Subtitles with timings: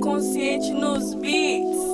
[0.00, 1.93] consciente nos beats.